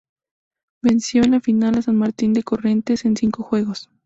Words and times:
Venció 0.81 1.21
en 1.23 1.29
la 1.29 1.41
final 1.41 1.77
a 1.77 1.83
San 1.83 1.95
Martín 1.95 2.33
de 2.33 2.41
Corrientes 2.41 3.05
en 3.05 3.15
cinco 3.15 3.43
juegos. 3.43 3.91